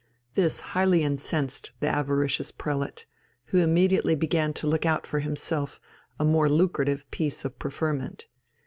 This 0.33 0.61
highly 0.73 1.03
incensed 1.03 1.73
the 1.79 1.87
avaricious 1.87 2.51
prelate, 2.51 3.05
who 3.45 3.59
immediately 3.59 4.15
began 4.15 4.51
to 4.53 4.65
look 4.65 4.83
out 4.83 5.05
for 5.05 5.19
himself 5.19 5.79
a 6.19 6.25
more 6.25 6.49
lucrative 6.49 7.11
piece 7.11 7.45
of 7.45 7.59
preferment. 7.59 8.25